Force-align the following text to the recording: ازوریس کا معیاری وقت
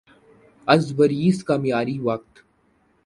ازوریس 0.67 1.43
کا 1.43 1.57
معیاری 1.57 1.99
وقت 1.99 2.43